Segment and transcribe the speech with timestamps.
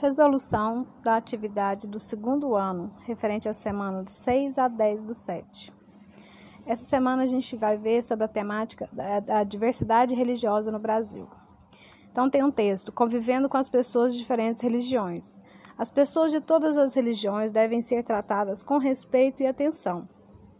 [0.00, 5.72] Resolução da atividade do segundo ano, referente à semana de 6 a 10 do 7.
[6.64, 11.28] Essa semana a gente vai ver sobre a temática da, da diversidade religiosa no Brasil.
[12.12, 15.40] Então, tem um texto: Convivendo com as pessoas de diferentes religiões.
[15.76, 20.08] As pessoas de todas as religiões devem ser tratadas com respeito e atenção.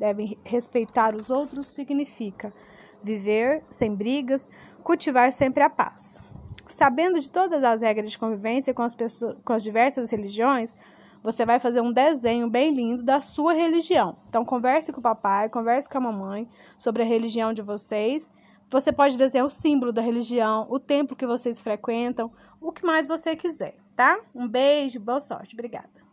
[0.00, 2.52] Devem respeitar os outros significa
[3.00, 4.50] viver sem brigas,
[4.82, 6.20] cultivar sempre a paz.
[6.68, 10.76] Sabendo de todas as regras de convivência com as, pessoas, com as diversas religiões,
[11.22, 14.16] você vai fazer um desenho bem lindo da sua religião.
[14.28, 18.28] Então, converse com o papai, converse com a mamãe sobre a religião de vocês.
[18.68, 23.09] Você pode desenhar o símbolo da religião, o templo que vocês frequentam, o que mais
[23.09, 24.20] você quiser, tá?
[24.34, 25.54] Um beijo, boa sorte.
[25.54, 26.06] Obrigada.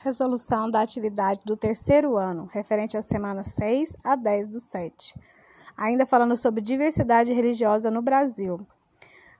[0.00, 5.14] Resolução da atividade do terceiro ano, referente à semana 6 a 10 do 7
[5.80, 8.58] ainda falando sobre diversidade religiosa no Brasil.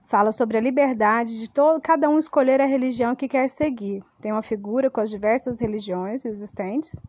[0.03, 4.03] Fala sobre a liberdade de todo, cada um escolher a religião que quer seguir.
[4.19, 6.99] Tem uma figura com as diversas religiões existentes.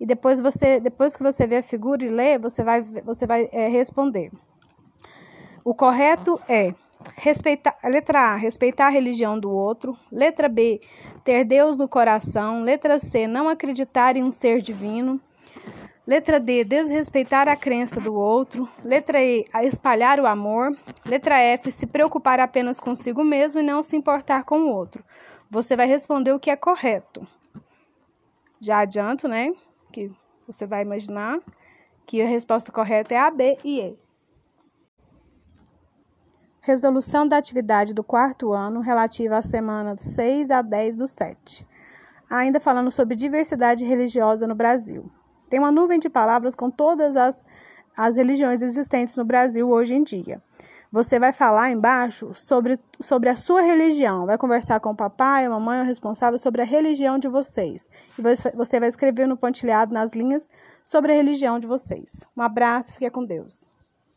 [0.00, 3.48] E depois você, depois que você vê a figura e lê, você vai, você vai
[3.52, 4.32] é, responder.
[5.64, 6.72] O correto é
[7.16, 9.96] respeitar, letra A, respeitar a religião do outro.
[10.10, 10.80] Letra B,
[11.22, 12.62] ter Deus no coração.
[12.62, 15.20] Letra C, não acreditar em um ser divino.
[16.08, 18.66] Letra D, desrespeitar a crença do outro.
[18.82, 20.74] Letra E, espalhar o amor.
[21.04, 25.04] Letra F, se preocupar apenas consigo mesmo e não se importar com o outro.
[25.50, 27.28] Você vai responder o que é correto.
[28.58, 29.52] Já adianto, né?
[29.92, 30.10] Que
[30.46, 31.40] você vai imaginar
[32.06, 33.98] que a resposta correta é A, B e E.
[36.62, 41.66] Resolução da atividade do quarto ano relativa à semana 6 a 10 do 7.
[42.30, 45.12] Ainda falando sobre diversidade religiosa no Brasil.
[45.48, 47.44] Tem uma nuvem de palavras com todas as,
[47.96, 50.42] as religiões existentes no Brasil hoje em dia.
[50.90, 55.50] Você vai falar embaixo sobre, sobre a sua religião, vai conversar com o papai, a
[55.50, 57.90] mamãe, o responsável sobre a religião de vocês.
[58.18, 58.22] E
[58.56, 60.48] você vai escrever no pontilhado, nas linhas,
[60.82, 62.20] sobre a religião de vocês.
[62.34, 63.68] Um abraço, fique com Deus.